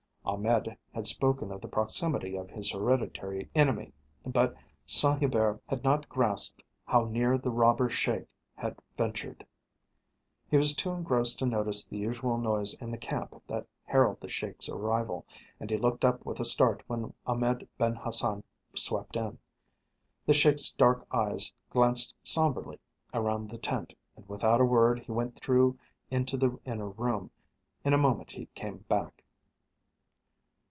Ahmed 0.23 0.77
had 0.93 1.05
spoken 1.07 1.51
of 1.51 1.59
the 1.59 1.67
proximity 1.67 2.37
of 2.37 2.49
his 2.49 2.71
hereditary 2.71 3.49
enemy, 3.53 3.91
but 4.25 4.55
Saint 4.85 5.19
Hubert 5.19 5.61
had 5.67 5.83
not 5.83 6.07
grasped 6.07 6.63
how 6.85 7.03
near 7.03 7.37
the 7.37 7.49
robber 7.51 7.89
Sheik 7.89 8.27
had 8.55 8.79
ventured. 8.95 9.45
He 10.49 10.55
was 10.55 10.73
too 10.73 10.91
engrossed 10.91 11.39
to 11.39 11.45
notice 11.45 11.83
the 11.85 11.97
usual 11.97 12.37
noise 12.37 12.75
in 12.79 12.91
the 12.91 12.97
camp 12.97 13.43
that 13.47 13.67
heralded 13.83 14.21
the 14.21 14.29
Sheik's 14.29 14.69
arrival, 14.69 15.25
and 15.59 15.69
he 15.69 15.75
looked 15.77 16.05
up 16.05 16.25
with 16.25 16.39
a 16.39 16.45
start 16.45 16.81
when 16.87 17.13
Ahmed 17.25 17.67
Ben 17.77 17.95
Hassan 17.95 18.43
swept 18.73 19.17
in. 19.17 19.37
The 20.27 20.33
Sheik's 20.33 20.69
dark 20.69 21.05
eyes 21.11 21.51
glanced 21.71 22.15
sombrely 22.23 22.79
around 23.13 23.49
the 23.49 23.57
tent 23.57 23.91
and 24.15 24.27
without 24.29 24.61
a 24.61 24.65
word 24.65 24.99
he 25.01 25.11
went 25.11 25.35
through 25.41 25.77
into 26.09 26.37
the 26.37 26.57
inner 26.63 26.89
room. 26.89 27.31
In 27.83 27.93
a 27.93 27.97
moment 27.97 28.31
he 28.31 28.45
came 28.55 28.85
hack. 28.89 29.25